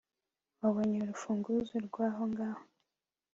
wabonye 0.61 0.97
urufunguzo 0.99 1.73
rwahongaho 1.87 2.63